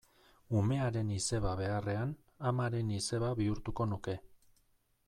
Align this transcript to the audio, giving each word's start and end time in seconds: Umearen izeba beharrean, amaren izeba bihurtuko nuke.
Umearen 0.61 1.11
izeba 1.17 1.51
beharrean, 1.59 2.17
amaren 2.53 2.91
izeba 2.99 3.31
bihurtuko 3.43 3.89
nuke. 3.93 4.19